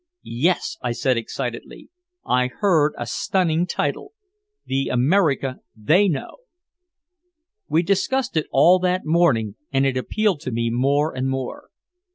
[0.23, 1.91] "Yes," I said excitedly.
[2.25, 4.13] "I heard a stunning title!
[4.65, 6.37] The America They Know!"
[7.67, 11.69] We discussed it all that morning and it appealed to me more and more.